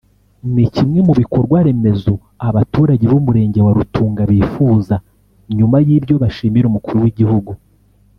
ni 0.53 0.65
kimwe 0.75 0.99
mu 1.07 1.13
bikorwaremezo 1.19 2.13
abaturage 2.47 3.03
b’Umurenge 3.11 3.59
wa 3.65 3.71
Rutunga 3.77 4.21
bifuza 4.31 4.95
nyuma 5.57 5.77
y’ibyo 5.87 6.15
bashimira 6.23 6.65
Umukuru 6.67 6.97
w’igihugu 7.03 7.51